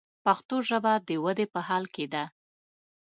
[0.25, 2.23] پښتو ژبه د ودې په حال کښې ده.